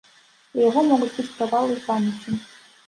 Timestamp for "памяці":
1.89-2.31